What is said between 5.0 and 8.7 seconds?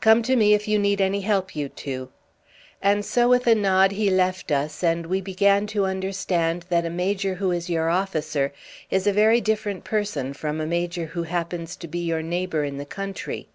we began to understand that a Major who is your officer